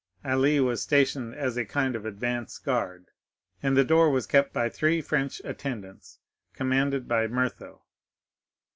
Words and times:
Ali 0.25 0.59
was 0.59 0.81
stationed 0.81 1.35
as 1.35 1.57
a 1.57 1.63
kind 1.63 1.95
of 1.95 2.07
advanced 2.07 2.65
guard, 2.65 3.11
and 3.61 3.77
the 3.77 3.83
door 3.83 4.09
was 4.09 4.25
kept 4.25 4.51
by 4.51 4.67
the 4.67 4.73
three 4.73 4.99
French 4.99 5.39
attendants, 5.45 6.17
commanded 6.53 7.07
by 7.07 7.27
Myrtho. 7.27 7.83